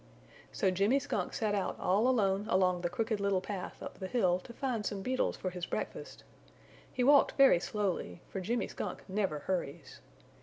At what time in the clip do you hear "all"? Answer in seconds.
1.79-2.07